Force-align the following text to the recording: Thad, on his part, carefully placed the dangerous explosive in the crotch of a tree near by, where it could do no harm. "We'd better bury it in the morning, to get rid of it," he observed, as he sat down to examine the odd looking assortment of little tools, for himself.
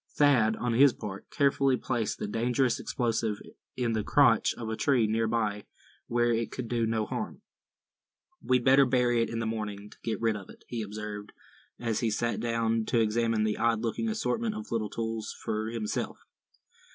Thad, 0.15 0.55
on 0.55 0.73
his 0.73 0.93
part, 0.93 1.29
carefully 1.29 1.77
placed 1.77 2.17
the 2.17 2.25
dangerous 2.25 2.79
explosive 2.79 3.39
in 3.77 3.91
the 3.91 4.03
crotch 4.03 4.51
of 4.55 4.67
a 4.67 4.75
tree 4.75 5.05
near 5.05 5.27
by, 5.27 5.67
where 6.07 6.33
it 6.33 6.49
could 6.51 6.67
do 6.67 6.87
no 6.87 7.05
harm. 7.05 7.43
"We'd 8.41 8.65
better 8.65 8.87
bury 8.87 9.21
it 9.21 9.29
in 9.29 9.37
the 9.37 9.45
morning, 9.45 9.91
to 9.91 9.97
get 10.03 10.19
rid 10.19 10.35
of 10.35 10.49
it," 10.49 10.63
he 10.67 10.81
observed, 10.81 11.33
as 11.79 11.99
he 11.99 12.09
sat 12.09 12.39
down 12.39 12.85
to 12.85 12.99
examine 12.99 13.43
the 13.43 13.57
odd 13.57 13.81
looking 13.81 14.09
assortment 14.09 14.55
of 14.55 14.71
little 14.71 14.89
tools, 14.89 15.35
for 15.43 15.67
himself. 15.69 16.17